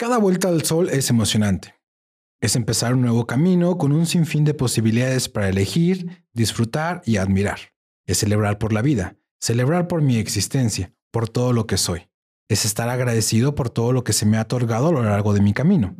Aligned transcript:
Cada 0.00 0.16
vuelta 0.16 0.48
al 0.48 0.64
sol 0.64 0.88
es 0.88 1.10
emocionante. 1.10 1.74
Es 2.40 2.56
empezar 2.56 2.94
un 2.94 3.02
nuevo 3.02 3.26
camino 3.26 3.76
con 3.76 3.92
un 3.92 4.06
sinfín 4.06 4.46
de 4.46 4.54
posibilidades 4.54 5.28
para 5.28 5.50
elegir, 5.50 6.24
disfrutar 6.32 7.02
y 7.04 7.18
admirar. 7.18 7.74
Es 8.06 8.16
celebrar 8.16 8.56
por 8.56 8.72
la 8.72 8.80
vida, 8.80 9.18
celebrar 9.38 9.88
por 9.88 10.00
mi 10.00 10.16
existencia, 10.16 10.94
por 11.10 11.28
todo 11.28 11.52
lo 11.52 11.66
que 11.66 11.76
soy. 11.76 12.08
Es 12.48 12.64
estar 12.64 12.88
agradecido 12.88 13.54
por 13.54 13.68
todo 13.68 13.92
lo 13.92 14.02
que 14.02 14.14
se 14.14 14.24
me 14.24 14.38
ha 14.38 14.42
otorgado 14.44 14.88
a 14.88 14.92
lo 14.92 15.02
largo 15.02 15.34
de 15.34 15.42
mi 15.42 15.52
camino. 15.52 15.94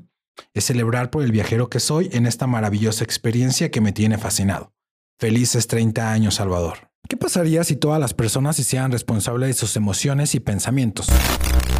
Es 0.55 0.65
celebrar 0.65 1.11
por 1.11 1.23
el 1.23 1.31
viajero 1.31 1.69
que 1.69 1.79
soy 1.79 2.09
en 2.13 2.25
esta 2.25 2.47
maravillosa 2.47 3.05
experiencia 3.05 3.71
que 3.71 3.83
me 3.83 3.93
tiene 3.93 4.17
fascinado. 4.17 4.73
Felices 5.19 5.67
30 5.67 6.11
años, 6.11 6.37
Salvador. 6.37 6.91
¿Qué 7.07 7.19
pasaría 7.19 7.65
si 7.65 7.77
todas 7.77 8.01
las 8.01 8.15
personas 8.15 8.57
se 8.57 8.63
hicieran 8.63 8.93
responsables 8.93 9.49
de 9.49 9.61
sus 9.61 9.77
emociones 9.77 10.35
y 10.35 10.41
pensamientos? 10.41 11.07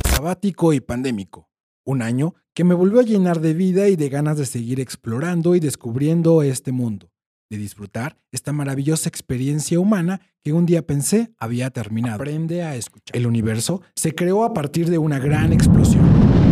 Sabático 0.07 0.75
y 0.75 0.81
pandémico. 0.81 1.50
Un 1.91 2.03
año 2.03 2.37
que 2.55 2.63
me 2.63 2.73
volvió 2.73 3.01
a 3.01 3.03
llenar 3.03 3.41
de 3.41 3.53
vida 3.53 3.89
y 3.89 3.97
de 3.97 4.09
ganas 4.09 4.39
de 4.39 4.47
seguir 4.47 4.79
explorando 4.79 5.57
y 5.57 5.59
descubriendo 5.59 6.41
este 6.45 6.71
mundo, 6.71 7.11
de 7.51 7.59
disfrutar 7.59 8.17
esta 8.31 8.53
maravillosa 8.53 9.09
experiencia 9.09 9.81
humana 9.81 10.21
que 10.45 10.53
un 10.53 10.67
día 10.67 10.87
pensé 10.87 11.33
había 11.37 11.71
terminado. 11.71 12.15
Aprende 12.15 12.63
a 12.63 12.77
escuchar. 12.77 13.17
El 13.17 13.27
universo 13.27 13.83
se 13.97 14.15
creó 14.15 14.45
a 14.45 14.55
partir 14.55 14.89
de 14.89 14.99
una 14.99 15.19
gran 15.19 15.53
explosión. 15.53 16.07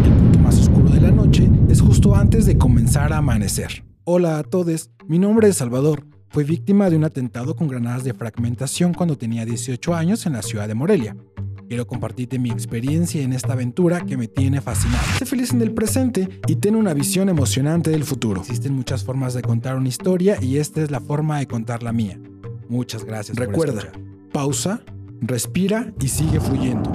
El 0.05 0.13
punto 0.13 0.41
más 0.41 0.59
oscuro 0.59 0.91
de 0.91 1.03
la 1.03 1.13
noche 1.13 1.49
es 1.69 1.83
justo 1.83 2.17
antes 2.17 2.45
de 2.45 2.59
comenzar 2.59 3.13
a 3.13 3.19
amanecer. 3.19 3.85
Hola 4.03 4.41
a 4.41 4.43
todos, 4.43 4.91
mi 5.07 5.21
nombre 5.21 5.47
es 5.47 5.59
Salvador. 5.59 6.05
Fui 6.31 6.43
víctima 6.43 6.91
de 6.91 6.97
un 6.97 7.05
atentado 7.05 7.55
con 7.55 7.69
granadas 7.69 8.03
de 8.03 8.13
fragmentación 8.13 8.93
cuando 8.93 9.17
tenía 9.17 9.45
18 9.45 9.95
años 9.95 10.27
en 10.27 10.33
la 10.33 10.43
ciudad 10.43 10.67
de 10.67 10.75
Morelia. 10.75 11.17
Quiero 11.69 11.87
compartirte 11.87 12.39
mi 12.39 12.51
experiencia 12.51 13.23
en 13.23 13.35
esta 13.35 13.53
aventura 13.53 14.01
que 14.07 14.17
me 14.17 14.27
tiene 14.27 14.63
fascinado. 14.63 15.05
Sé 15.19 15.27
feliz 15.27 15.53
en 15.53 15.61
el 15.61 15.75
presente 15.75 16.41
y 16.47 16.57
ten 16.57 16.75
una 16.75 16.95
visión 16.95 17.29
emocionante 17.29 17.91
del 17.91 18.05
futuro. 18.05 18.41
Existen 18.41 18.73
muchas 18.73 19.05
formas 19.05 19.35
de 19.35 19.43
contar 19.43 19.77
una 19.77 19.89
historia 19.89 20.39
y 20.41 20.57
esta 20.57 20.83
es 20.83 20.91
la 20.91 21.01
forma 21.01 21.39
de 21.39 21.47
contar 21.47 21.83
la 21.83 21.93
mía. 21.93 22.19
Muchas 22.71 23.05
gracias. 23.05 23.37
Recuerda, 23.37 23.93
pausa, 24.33 24.81
respira 25.21 25.93
y 26.01 26.09
sigue 26.09 26.41
fluyendo. 26.41 26.91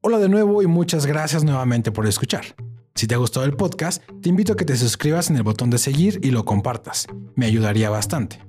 Hola 0.00 0.18
de 0.18 0.28
nuevo 0.28 0.60
y 0.64 0.66
muchas 0.66 1.06
gracias 1.06 1.44
nuevamente 1.44 1.92
por 1.92 2.04
escuchar. 2.04 2.56
Si 2.96 3.06
te 3.06 3.14
ha 3.14 3.18
gustado 3.18 3.46
el 3.46 3.54
podcast, 3.54 4.02
te 4.22 4.28
invito 4.28 4.54
a 4.54 4.56
que 4.56 4.64
te 4.64 4.76
suscribas 4.76 5.30
en 5.30 5.36
el 5.36 5.44
botón 5.44 5.70
de 5.70 5.78
seguir 5.78 6.18
y 6.20 6.32
lo 6.32 6.44
compartas. 6.44 7.06
Me 7.36 7.46
ayudaría 7.46 7.90
bastante. 7.90 8.47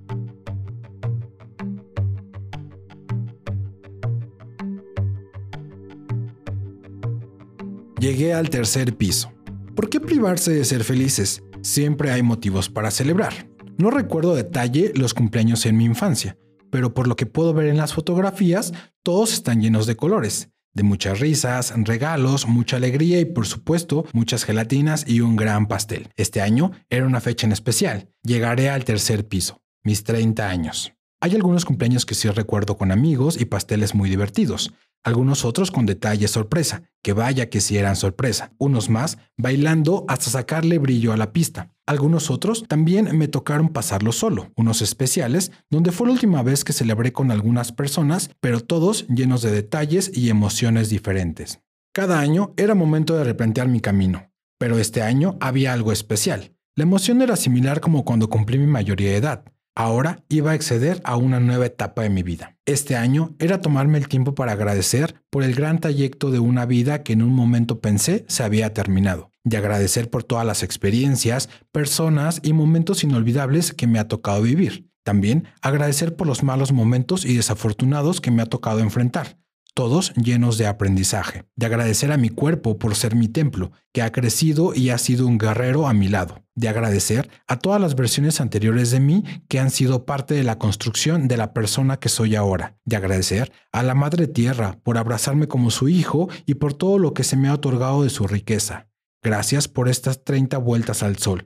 Llegué 8.00 8.33
al 8.33 8.50
tercer 8.50 8.95
piso. 8.95 9.33
¿Por 9.75 9.89
qué 9.89 10.00
privarse 10.00 10.53
de 10.53 10.64
ser 10.64 10.86
felices? 10.86 11.44
Siempre 11.61 12.11
hay 12.11 12.23
motivos 12.23 12.69
para 12.69 12.92
celebrar. 12.92 13.50
No 13.78 13.92
recuerdo 13.92 14.36
detalle 14.36 14.94
los 14.95 15.14
cumpleaños 15.14 15.66
en 15.66 15.75
mi 15.75 15.83
infancia, 15.83 16.38
pero 16.72 16.94
por 16.94 17.09
lo 17.09 17.17
que 17.17 17.25
puedo 17.25 17.53
ver 17.53 17.67
en 17.67 17.75
las 17.75 17.94
fotografías, 17.94 18.72
todos 19.03 19.33
están 19.33 19.61
llenos 19.61 19.86
de 19.86 19.97
colores, 19.97 20.50
de 20.73 20.83
muchas 20.83 21.20
risas, 21.20 21.73
regalos, 21.75 22.47
mucha 22.47 22.77
alegría 22.77 23.20
y 23.20 23.25
por 23.25 23.45
supuesto 23.45 24.05
muchas 24.14 24.45
gelatinas 24.45 25.03
y 25.05 25.20
un 25.20 25.36
gran 25.36 25.67
pastel. 25.67 26.08
Este 26.16 26.39
año 26.39 26.72
era 26.89 27.05
una 27.05 27.20
fecha 27.20 27.47
en 27.47 27.52
especial. 27.52 28.08
Llegaré 28.23 28.70
al 28.70 28.86
tercer 28.86 29.27
piso, 29.27 29.61
mis 29.83 30.05
30 30.05 30.47
años. 30.47 30.94
Hay 31.22 31.36
algunos 31.36 31.66
cumpleaños 31.66 32.05
que 32.05 32.16
sí 32.16 32.30
recuerdo 32.30 32.77
con 32.77 32.94
amigos 32.94 33.42
y 33.42 33.44
pasteles 33.44 33.94
muy 33.94 34.09
divertidos, 34.09 34.72
algunos 35.03 35.45
otros 35.45 35.72
con 35.72 35.86
detalles 35.86 36.31
sorpresa, 36.31 36.83
que 37.02 37.14
vaya 37.14 37.50
que 37.50 37.61
si 37.61 37.78
eran 37.78 37.95
sorpresa, 37.95 38.53
unos 38.58 38.89
más 38.89 39.17
bailando 39.38 40.05
hasta 40.08 40.30
sacarle 40.30 40.78
brillo 40.78 41.14
a 41.14 41.17
la 41.17 41.31
pista. 41.31 41.72
Algunos 41.86 42.30
otros 42.30 42.66
también 42.67 43.17
me 43.17 43.27
tocaron 43.27 43.70
pasarlo 43.70 44.11
solo, 44.11 44.52
unos 44.55 44.81
especiales 44.81 45.52
donde 45.70 45.92
fue 45.92 46.08
la 46.08 46.14
última 46.14 46.43
vez 46.43 46.64
que 46.64 46.73
celebré 46.73 47.14
con 47.14 47.32
algunas 47.32 47.71
personas, 47.71 48.30
pero 48.39 48.59
todos 48.59 49.08
llenos 49.08 49.42
de 49.42 49.52
detalles 49.52 50.11
y 50.14 50.30
emociones 50.30 50.89
diferentes. 50.89 51.61
Cada 51.93 52.20
año 52.20 52.54
era 52.58 52.76
momento 52.76 53.17
de 53.17 53.23
replantear 53.23 53.67
mi 53.67 53.80
camino, 53.80 54.32
pero 54.59 54.77
este 54.77 55.02
año 55.02 55.38
había 55.39 55.73
algo 55.73 55.92
especial. 55.92 56.55
La 56.76 56.83
emoción 56.83 57.21
era 57.21 57.36
similar 57.36 57.82
como 57.82 58.05
cuando 58.05 58.30
cumplí 58.30 58.58
mi 58.58 58.67
mayoría 58.67 59.09
de 59.09 59.17
edad. 59.17 59.45
Ahora 59.76 60.23
iba 60.30 60.52
a 60.52 60.54
acceder 60.54 61.02
a 61.04 61.15
una 61.15 61.39
nueva 61.39 61.65
etapa 61.65 62.04
de 62.04 62.09
mi 62.09 62.21
vida. 62.21 62.58
Este 62.69 62.95
año 62.95 63.33
era 63.39 63.61
tomarme 63.61 63.97
el 63.97 64.07
tiempo 64.07 64.35
para 64.35 64.52
agradecer 64.52 65.15
por 65.31 65.41
el 65.41 65.55
gran 65.55 65.80
trayecto 65.80 66.30
de 66.30 66.37
una 66.37 66.67
vida 66.67 67.02
que 67.02 67.13
en 67.13 67.23
un 67.23 67.33
momento 67.33 67.80
pensé 67.80 68.25
se 68.27 68.43
había 68.43 68.75
terminado, 68.75 69.31
y 69.43 69.55
agradecer 69.55 70.11
por 70.11 70.23
todas 70.23 70.45
las 70.45 70.61
experiencias, 70.61 71.49
personas 71.71 72.41
y 72.43 72.53
momentos 72.53 73.03
inolvidables 73.03 73.73
que 73.73 73.87
me 73.87 73.97
ha 73.97 74.08
tocado 74.08 74.43
vivir. 74.43 74.87
También 75.03 75.47
agradecer 75.63 76.15
por 76.15 76.27
los 76.27 76.43
malos 76.43 76.71
momentos 76.71 77.25
y 77.25 77.35
desafortunados 77.35 78.21
que 78.21 78.29
me 78.29 78.43
ha 78.43 78.45
tocado 78.45 78.81
enfrentar, 78.81 79.39
todos 79.79 80.11
llenos 80.15 80.57
de 80.57 80.67
aprendizaje, 80.67 81.45
de 81.55 81.65
agradecer 81.65 82.11
a 82.11 82.17
mi 82.17 82.27
cuerpo 82.27 82.77
por 82.77 82.95
ser 82.95 83.15
mi 83.15 83.29
templo, 83.29 83.71
que 83.93 84.01
ha 84.01 84.11
crecido 84.11 84.73
y 84.75 84.89
ha 84.89 84.97
sido 84.97 85.25
un 85.25 85.37
guerrero 85.37 85.87
a 85.87 85.93
mi 85.93 86.09
lado, 86.09 86.43
de 86.53 86.67
agradecer 86.67 87.29
a 87.47 87.59
todas 87.59 87.79
las 87.79 87.95
versiones 87.95 88.41
anteriores 88.41 88.91
de 88.91 88.99
mí 88.99 89.23
que 89.47 89.57
han 89.57 89.71
sido 89.71 90.03
parte 90.03 90.33
de 90.33 90.43
la 90.43 90.59
construcción 90.59 91.29
de 91.29 91.37
la 91.37 91.53
persona 91.53 91.95
que 91.95 92.09
soy 92.09 92.35
ahora, 92.35 92.77
de 92.83 92.97
agradecer 92.97 93.53
a 93.71 93.81
la 93.81 93.95
Madre 93.95 94.27
Tierra 94.27 94.77
por 94.83 94.97
abrazarme 94.97 95.47
como 95.47 95.71
su 95.71 95.87
hijo 95.87 96.27
y 96.45 96.55
por 96.55 96.73
todo 96.73 96.99
lo 96.99 97.13
que 97.13 97.23
se 97.23 97.37
me 97.37 97.47
ha 97.47 97.53
otorgado 97.53 98.03
de 98.03 98.09
su 98.09 98.27
riqueza. 98.27 98.89
Gracias 99.23 99.69
por 99.69 99.87
estas 99.87 100.25
30 100.25 100.57
vueltas 100.57 101.03
al 101.03 101.19
sol. 101.19 101.45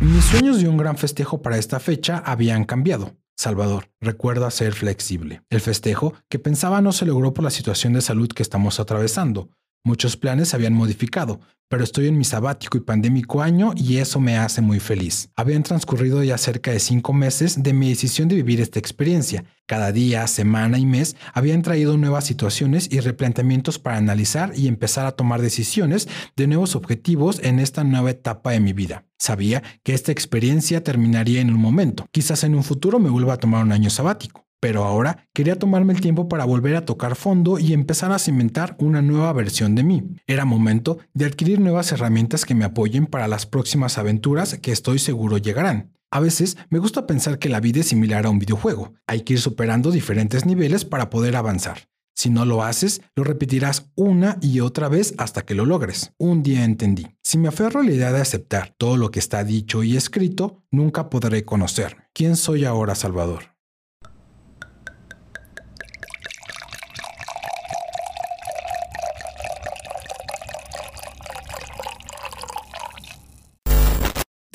Mis 0.00 0.24
sueños 0.24 0.62
de 0.62 0.68
un 0.70 0.78
gran 0.78 0.96
festejo 0.96 1.42
para 1.42 1.58
esta 1.58 1.78
fecha 1.78 2.22
habían 2.24 2.64
cambiado. 2.64 3.18
Salvador, 3.36 3.90
recuerda 4.00 4.50
ser 4.50 4.72
flexible. 4.72 5.42
El 5.50 5.60
festejo, 5.60 6.14
que 6.30 6.38
pensaba 6.38 6.80
no 6.80 6.92
se 6.92 7.04
logró 7.04 7.34
por 7.34 7.44
la 7.44 7.50
situación 7.50 7.92
de 7.92 8.00
salud 8.00 8.28
que 8.28 8.42
estamos 8.42 8.80
atravesando. 8.80 9.50
Muchos 9.86 10.16
planes 10.16 10.48
se 10.48 10.56
habían 10.56 10.72
modificado, 10.72 11.38
pero 11.68 11.84
estoy 11.84 12.08
en 12.08 12.18
mi 12.18 12.24
sabático 12.24 12.76
y 12.76 12.80
pandémico 12.80 13.40
año 13.40 13.72
y 13.76 13.98
eso 13.98 14.18
me 14.18 14.36
hace 14.36 14.60
muy 14.60 14.80
feliz. 14.80 15.30
Habían 15.36 15.62
transcurrido 15.62 16.24
ya 16.24 16.38
cerca 16.38 16.72
de 16.72 16.80
cinco 16.80 17.12
meses 17.12 17.62
de 17.62 17.72
mi 17.72 17.90
decisión 17.90 18.26
de 18.26 18.34
vivir 18.34 18.60
esta 18.60 18.80
experiencia. 18.80 19.44
Cada 19.64 19.92
día, 19.92 20.26
semana 20.26 20.80
y 20.80 20.86
mes 20.86 21.14
habían 21.32 21.62
traído 21.62 21.96
nuevas 21.96 22.24
situaciones 22.24 22.88
y 22.90 22.98
replanteamientos 22.98 23.78
para 23.78 23.96
analizar 23.96 24.50
y 24.56 24.66
empezar 24.66 25.06
a 25.06 25.12
tomar 25.12 25.40
decisiones 25.40 26.08
de 26.34 26.48
nuevos 26.48 26.74
objetivos 26.74 27.38
en 27.44 27.60
esta 27.60 27.84
nueva 27.84 28.10
etapa 28.10 28.50
de 28.50 28.58
mi 28.58 28.72
vida. 28.72 29.04
Sabía 29.20 29.62
que 29.84 29.94
esta 29.94 30.10
experiencia 30.10 30.82
terminaría 30.82 31.40
en 31.40 31.50
un 31.50 31.60
momento. 31.60 32.06
Quizás 32.10 32.42
en 32.42 32.56
un 32.56 32.64
futuro 32.64 32.98
me 32.98 33.08
vuelva 33.08 33.34
a 33.34 33.38
tomar 33.38 33.62
un 33.62 33.70
año 33.70 33.90
sabático 33.90 34.45
pero 34.66 34.82
ahora 34.82 35.28
quería 35.32 35.60
tomarme 35.60 35.92
el 35.92 36.00
tiempo 36.00 36.28
para 36.28 36.44
volver 36.44 36.74
a 36.74 36.84
tocar 36.84 37.14
fondo 37.14 37.60
y 37.60 37.72
empezar 37.72 38.10
a 38.10 38.18
cimentar 38.18 38.74
una 38.80 39.00
nueva 39.00 39.32
versión 39.32 39.76
de 39.76 39.84
mí. 39.84 40.02
Era 40.26 40.44
momento 40.44 40.98
de 41.14 41.24
adquirir 41.24 41.60
nuevas 41.60 41.92
herramientas 41.92 42.44
que 42.44 42.56
me 42.56 42.64
apoyen 42.64 43.06
para 43.06 43.28
las 43.28 43.46
próximas 43.46 43.96
aventuras 43.96 44.58
que 44.58 44.72
estoy 44.72 44.98
seguro 44.98 45.38
llegarán. 45.38 45.92
A 46.10 46.18
veces 46.18 46.56
me 46.68 46.80
gusta 46.80 47.06
pensar 47.06 47.38
que 47.38 47.48
la 47.48 47.60
vida 47.60 47.78
es 47.78 47.86
similar 47.86 48.26
a 48.26 48.30
un 48.30 48.40
videojuego. 48.40 48.92
Hay 49.06 49.20
que 49.20 49.34
ir 49.34 49.40
superando 49.40 49.92
diferentes 49.92 50.46
niveles 50.46 50.84
para 50.84 51.10
poder 51.10 51.36
avanzar. 51.36 51.88
Si 52.16 52.28
no 52.28 52.44
lo 52.44 52.64
haces, 52.64 53.02
lo 53.14 53.22
repetirás 53.22 53.92
una 53.94 54.36
y 54.40 54.58
otra 54.58 54.88
vez 54.88 55.14
hasta 55.16 55.42
que 55.42 55.54
lo 55.54 55.64
logres. 55.64 56.10
Un 56.18 56.42
día 56.42 56.64
entendí. 56.64 57.06
Si 57.22 57.38
me 57.38 57.46
aferro 57.46 57.78
a 57.78 57.84
la 57.84 57.92
idea 57.92 58.10
de 58.10 58.20
aceptar 58.20 58.74
todo 58.76 58.96
lo 58.96 59.12
que 59.12 59.20
está 59.20 59.44
dicho 59.44 59.84
y 59.84 59.96
escrito, 59.96 60.64
nunca 60.72 61.08
podré 61.08 61.44
conocerme. 61.44 62.08
¿Quién 62.12 62.34
soy 62.34 62.64
ahora, 62.64 62.96
Salvador? 62.96 63.55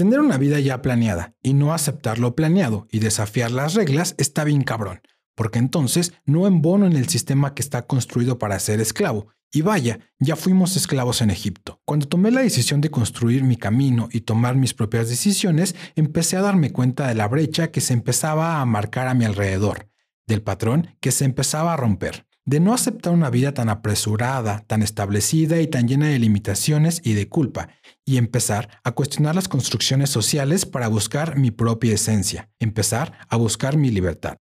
Tener 0.01 0.19
una 0.19 0.39
vida 0.39 0.59
ya 0.59 0.81
planeada 0.81 1.36
y 1.44 1.53
no 1.53 1.75
aceptar 1.75 2.18
lo 2.18 2.36
planeado 2.36 2.88
y 2.89 2.98
desafiar 2.98 3.51
las 3.51 3.75
reglas 3.75 4.15
está 4.18 4.44
bien 4.44 4.63
cabrón, 4.63 5.01
porque 5.36 5.59
entonces 5.59 6.12
no 6.25 6.48
embono 6.48 6.88
en 6.88 6.94
el 6.94 7.07
sistema 7.07 7.53
que 7.53 7.62
está 7.62 7.86
construido 7.86 8.39
para 8.39 8.57
ser 8.57 8.81
esclavo. 8.81 9.27
Y 9.51 9.62
vaya, 9.62 10.00
ya 10.18 10.36
fuimos 10.36 10.75
esclavos 10.75 11.21
en 11.21 11.30
Egipto. 11.30 11.81
Cuando 11.86 12.07
tomé 12.07 12.31
la 12.31 12.42
decisión 12.42 12.81
de 12.81 12.89
construir 12.89 13.44
mi 13.44 13.57
camino 13.57 14.09
y 14.12 14.21
tomar 14.21 14.56
mis 14.56 14.74
propias 14.74 15.07
decisiones, 15.07 15.75
empecé 15.95 16.36
a 16.36 16.42
darme 16.42 16.71
cuenta 16.71 17.07
de 17.07 17.13
la 17.13 17.27
brecha 17.27 17.69
que 17.69 17.80
se 17.80 17.94
empezaba 17.94 18.59
a 18.59 18.65
marcar 18.65 19.07
a 19.07 19.13
mi 19.13 19.25
alrededor, 19.25 19.88
del 20.25 20.42
patrón 20.42 20.95
que 21.00 21.12
se 21.12 21.25
empezaba 21.25 21.74
a 21.74 21.77
romper 21.77 22.25
de 22.45 22.59
no 22.59 22.73
aceptar 22.73 23.13
una 23.13 23.29
vida 23.29 23.53
tan 23.53 23.69
apresurada, 23.69 24.63
tan 24.67 24.81
establecida 24.81 25.61
y 25.61 25.67
tan 25.67 25.88
llena 25.88 26.07
de 26.07 26.19
limitaciones 26.19 27.01
y 27.03 27.13
de 27.13 27.29
culpa, 27.29 27.69
y 28.05 28.17
empezar 28.17 28.69
a 28.83 28.91
cuestionar 28.91 29.35
las 29.35 29.47
construcciones 29.47 30.09
sociales 30.09 30.65
para 30.65 30.88
buscar 30.88 31.38
mi 31.38 31.51
propia 31.51 31.93
esencia, 31.93 32.49
empezar 32.59 33.13
a 33.29 33.38
buscar 33.38 33.77
mi 33.77 33.91
libertad. 33.91 34.38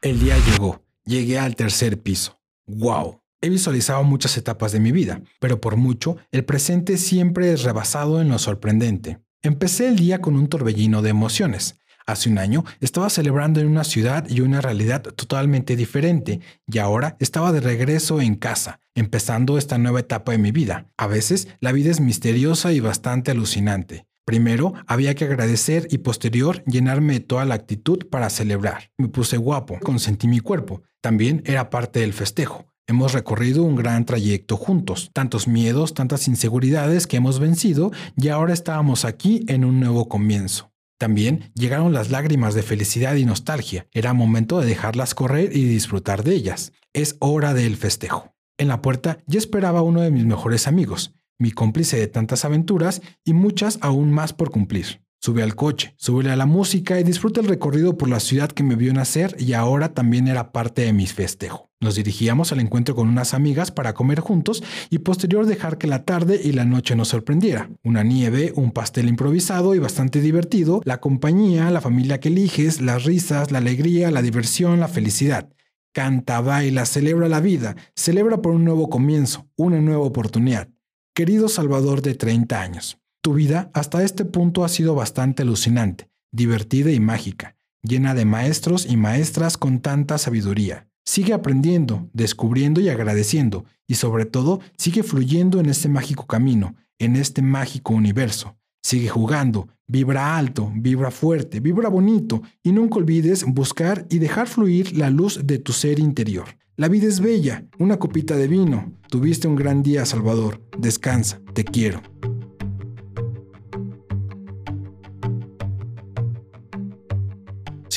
El 0.00 0.20
día 0.20 0.36
llegó. 0.38 0.80
Llegué 1.04 1.38
al 1.38 1.56
tercer 1.56 2.00
piso. 2.00 2.40
¡Wow! 2.66 3.20
He 3.40 3.50
visualizado 3.50 4.02
muchas 4.02 4.36
etapas 4.36 4.72
de 4.72 4.80
mi 4.80 4.90
vida, 4.90 5.22
pero 5.38 5.60
por 5.60 5.76
mucho, 5.76 6.16
el 6.32 6.44
presente 6.44 6.96
siempre 6.96 7.52
es 7.52 7.62
rebasado 7.62 8.20
en 8.20 8.28
lo 8.28 8.38
sorprendente. 8.38 9.20
Empecé 9.42 9.86
el 9.86 9.96
día 9.96 10.20
con 10.20 10.34
un 10.34 10.48
torbellino 10.48 11.02
de 11.02 11.10
emociones. 11.10 11.78
Hace 12.04 12.30
un 12.30 12.38
año 12.38 12.64
estaba 12.80 13.10
celebrando 13.10 13.60
en 13.60 13.68
una 13.68 13.84
ciudad 13.84 14.28
y 14.28 14.40
una 14.40 14.60
realidad 14.60 15.02
totalmente 15.02 15.76
diferente 15.76 16.40
y 16.66 16.78
ahora 16.78 17.16
estaba 17.20 17.52
de 17.52 17.60
regreso 17.60 18.20
en 18.20 18.34
casa, 18.34 18.80
empezando 18.96 19.56
esta 19.56 19.78
nueva 19.78 20.00
etapa 20.00 20.32
de 20.32 20.38
mi 20.38 20.50
vida. 20.50 20.90
A 20.96 21.06
veces 21.06 21.46
la 21.60 21.70
vida 21.70 21.90
es 21.90 22.00
misteriosa 22.00 22.72
y 22.72 22.80
bastante 22.80 23.30
alucinante. 23.30 24.06
Primero 24.24 24.74
había 24.86 25.14
que 25.14 25.26
agradecer 25.26 25.86
y 25.90 25.98
posterior 25.98 26.64
llenarme 26.64 27.14
de 27.14 27.20
toda 27.20 27.44
la 27.44 27.54
actitud 27.54 28.08
para 28.10 28.30
celebrar. 28.30 28.90
Me 28.98 29.08
puse 29.08 29.36
guapo, 29.36 29.78
consentí 29.80 30.26
mi 30.26 30.40
cuerpo. 30.40 30.82
También 31.00 31.42
era 31.46 31.70
parte 31.70 32.00
del 32.00 32.12
festejo. 32.12 32.67
Hemos 32.90 33.12
recorrido 33.12 33.64
un 33.64 33.76
gran 33.76 34.06
trayecto 34.06 34.56
juntos, 34.56 35.10
tantos 35.12 35.46
miedos, 35.46 35.92
tantas 35.92 36.26
inseguridades 36.26 37.06
que 37.06 37.18
hemos 37.18 37.38
vencido 37.38 37.92
y 38.16 38.28
ahora 38.28 38.54
estábamos 38.54 39.04
aquí 39.04 39.44
en 39.46 39.66
un 39.66 39.78
nuevo 39.78 40.08
comienzo. 40.08 40.72
También 40.98 41.52
llegaron 41.54 41.92
las 41.92 42.10
lágrimas 42.10 42.54
de 42.54 42.62
felicidad 42.62 43.16
y 43.16 43.26
nostalgia. 43.26 43.86
Era 43.92 44.14
momento 44.14 44.58
de 44.58 44.66
dejarlas 44.66 45.14
correr 45.14 45.54
y 45.54 45.64
disfrutar 45.64 46.24
de 46.24 46.32
ellas. 46.32 46.72
Es 46.94 47.16
hora 47.18 47.52
del 47.52 47.76
festejo. 47.76 48.34
En 48.56 48.68
la 48.68 48.80
puerta 48.80 49.18
ya 49.26 49.38
esperaba 49.38 49.82
uno 49.82 50.00
de 50.00 50.10
mis 50.10 50.24
mejores 50.24 50.66
amigos, 50.66 51.14
mi 51.38 51.50
cómplice 51.50 51.98
de 51.98 52.08
tantas 52.08 52.46
aventuras 52.46 53.02
y 53.22 53.34
muchas 53.34 53.78
aún 53.82 54.12
más 54.12 54.32
por 54.32 54.50
cumplir. 54.50 55.02
Sube 55.20 55.42
al 55.42 55.56
coche, 55.56 55.94
súbele 55.96 56.30
a 56.30 56.36
la 56.36 56.46
música 56.46 57.00
y 57.00 57.02
disfruta 57.02 57.40
el 57.40 57.48
recorrido 57.48 57.98
por 57.98 58.08
la 58.08 58.20
ciudad 58.20 58.52
que 58.52 58.62
me 58.62 58.76
vio 58.76 58.94
nacer 58.94 59.34
y 59.36 59.52
ahora 59.52 59.92
también 59.92 60.28
era 60.28 60.52
parte 60.52 60.82
de 60.82 60.92
mi 60.92 61.08
festejo. 61.08 61.70
Nos 61.80 61.96
dirigíamos 61.96 62.52
al 62.52 62.60
encuentro 62.60 62.94
con 62.94 63.08
unas 63.08 63.34
amigas 63.34 63.72
para 63.72 63.94
comer 63.94 64.20
juntos 64.20 64.62
y 64.90 64.98
posterior 64.98 65.46
dejar 65.46 65.76
que 65.76 65.88
la 65.88 66.04
tarde 66.04 66.40
y 66.42 66.52
la 66.52 66.64
noche 66.64 66.94
nos 66.94 67.08
sorprendiera. 67.08 67.68
Una 67.82 68.04
nieve, 68.04 68.52
un 68.54 68.70
pastel 68.70 69.08
improvisado 69.08 69.74
y 69.74 69.80
bastante 69.80 70.20
divertido, 70.20 70.82
la 70.84 71.00
compañía, 71.00 71.70
la 71.70 71.80
familia 71.80 72.20
que 72.20 72.28
eliges, 72.28 72.80
las 72.80 73.04
risas, 73.04 73.50
la 73.50 73.58
alegría, 73.58 74.12
la 74.12 74.22
diversión, 74.22 74.78
la 74.78 74.88
felicidad. 74.88 75.50
Canta, 75.92 76.40
baila, 76.40 76.86
celebra 76.86 77.28
la 77.28 77.40
vida, 77.40 77.74
celebra 77.96 78.40
por 78.40 78.54
un 78.54 78.64
nuevo 78.64 78.88
comienzo, 78.88 79.48
una 79.56 79.80
nueva 79.80 80.04
oportunidad. 80.04 80.68
Querido 81.12 81.48
Salvador 81.48 82.02
de 82.02 82.14
30 82.14 82.60
años. 82.60 82.97
Tu 83.22 83.34
vida 83.34 83.70
hasta 83.74 84.02
este 84.04 84.24
punto 84.24 84.64
ha 84.64 84.68
sido 84.68 84.94
bastante 84.94 85.42
alucinante, 85.42 86.08
divertida 86.32 86.92
y 86.92 87.00
mágica, 87.00 87.56
llena 87.82 88.14
de 88.14 88.24
maestros 88.24 88.86
y 88.86 88.96
maestras 88.96 89.56
con 89.56 89.80
tanta 89.80 90.18
sabiduría. 90.18 90.88
Sigue 91.04 91.32
aprendiendo, 91.32 92.08
descubriendo 92.12 92.80
y 92.80 92.90
agradeciendo, 92.90 93.64
y 93.86 93.94
sobre 93.94 94.26
todo 94.26 94.60
sigue 94.76 95.02
fluyendo 95.02 95.58
en 95.58 95.66
este 95.66 95.88
mágico 95.88 96.26
camino, 96.26 96.76
en 96.98 97.16
este 97.16 97.42
mágico 97.42 97.94
universo. 97.94 98.56
Sigue 98.82 99.08
jugando, 99.08 99.68
vibra 99.86 100.36
alto, 100.36 100.70
vibra 100.74 101.10
fuerte, 101.10 101.60
vibra 101.60 101.88
bonito, 101.88 102.42
y 102.62 102.72
nunca 102.72 102.96
olvides 102.96 103.44
buscar 103.44 104.06
y 104.10 104.18
dejar 104.18 104.48
fluir 104.48 104.96
la 104.96 105.10
luz 105.10 105.40
de 105.44 105.58
tu 105.58 105.72
ser 105.72 105.98
interior. 105.98 106.46
La 106.76 106.88
vida 106.88 107.08
es 107.08 107.20
bella, 107.20 107.64
una 107.78 107.98
copita 107.98 108.36
de 108.36 108.46
vino. 108.46 108.92
Tuviste 109.08 109.48
un 109.48 109.56
gran 109.56 109.82
día, 109.82 110.06
Salvador. 110.06 110.62
Descansa, 110.78 111.40
te 111.52 111.64
quiero. 111.64 112.02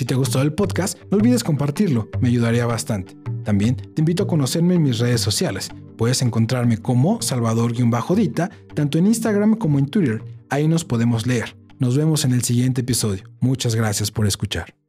Si 0.01 0.05
te 0.05 0.15
gustó 0.15 0.41
el 0.41 0.51
podcast, 0.51 0.97
no 1.11 1.17
olvides 1.17 1.43
compartirlo, 1.43 2.09
me 2.21 2.29
ayudaría 2.29 2.65
bastante. 2.65 3.15
También 3.43 3.75
te 3.75 4.01
invito 4.01 4.23
a 4.23 4.27
conocerme 4.27 4.73
en 4.73 4.81
mis 4.81 4.97
redes 4.97 5.21
sociales. 5.21 5.69
Puedes 5.95 6.23
encontrarme 6.23 6.79
como 6.79 7.21
Salvador-Dita, 7.21 8.49
tanto 8.73 8.97
en 8.97 9.05
Instagram 9.05 9.57
como 9.57 9.77
en 9.77 9.85
Twitter. 9.85 10.23
Ahí 10.49 10.67
nos 10.67 10.85
podemos 10.85 11.27
leer. 11.27 11.55
Nos 11.77 11.97
vemos 11.97 12.25
en 12.25 12.31
el 12.31 12.41
siguiente 12.41 12.81
episodio. 12.81 13.25
Muchas 13.41 13.75
gracias 13.75 14.09
por 14.09 14.25
escuchar. 14.25 14.80